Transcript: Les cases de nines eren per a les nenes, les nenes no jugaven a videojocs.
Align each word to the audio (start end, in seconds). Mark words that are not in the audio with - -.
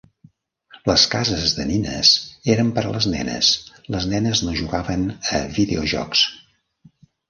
Les 0.89 1.03
cases 1.11 1.53
de 1.57 1.65
nines 1.73 2.15
eren 2.55 2.73
per 2.79 2.85
a 2.87 2.95
les 2.97 3.11
nenes, 3.13 3.53
les 3.99 4.11
nenes 4.17 4.45
no 4.49 4.59
jugaven 4.65 5.09
a 5.15 5.47
videojocs. 5.63 6.31